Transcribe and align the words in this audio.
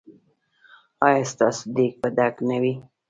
ایا 1.05 1.23
ستاسو 1.31 1.63
دیګ 1.75 1.93
به 2.01 2.09
ډک 2.17 2.35
نه 2.49 2.57
وي؟ 2.61 2.73